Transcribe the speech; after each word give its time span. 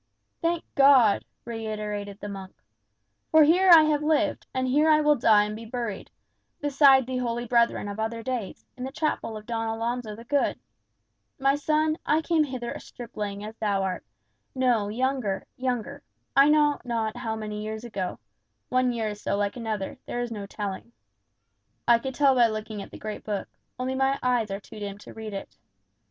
"Thank 0.41 0.63
God!" 0.73 1.23
reiterated 1.45 2.19
the 2.19 2.25
old 2.25 2.33
monk. 2.33 2.55
"For 3.29 3.43
here 3.43 3.69
I 3.71 3.83
have 3.83 4.01
lived; 4.01 4.47
and 4.51 4.67
here 4.67 4.89
I 4.89 4.99
will 4.99 5.15
die 5.15 5.43
and 5.43 5.55
be 5.55 5.63
buried, 5.67 6.09
beside 6.59 7.05
the 7.05 7.17
holy 7.17 7.45
brethren 7.45 7.87
of 7.87 7.99
other 7.99 8.23
days, 8.23 8.65
in 8.75 8.83
the 8.83 8.91
chapel 8.91 9.37
of 9.37 9.45
Don 9.45 9.67
Alonzo 9.67 10.15
the 10.15 10.23
Good. 10.23 10.57
My 11.37 11.53
son, 11.53 11.99
I 12.03 12.23
came 12.23 12.43
hither 12.45 12.71
a 12.71 12.79
stripling 12.79 13.43
as 13.45 13.55
thou 13.57 13.83
art 13.83 14.03
no, 14.55 14.87
younger, 14.89 15.45
younger 15.55 16.01
I 16.35 16.49
know 16.49 16.79
not 16.83 17.15
how 17.17 17.35
many 17.35 17.61
years 17.61 17.83
ago; 17.83 18.17
one 18.69 18.91
year 18.91 19.09
is 19.09 19.21
so 19.21 19.37
like 19.37 19.55
another, 19.55 19.99
there 20.07 20.21
is 20.21 20.31
no 20.31 20.47
telling. 20.47 20.93
I 21.87 21.99
could 21.99 22.15
tell 22.15 22.33
by 22.33 22.47
looking 22.47 22.81
at 22.81 22.89
the 22.89 22.97
great 22.97 23.23
book, 23.23 23.47
only 23.77 23.93
my 23.93 24.17
eyes 24.23 24.49
are 24.49 24.59
too 24.59 24.79
dim 24.79 24.97
to 24.97 25.13
read 25.13 25.35
it. 25.35 25.57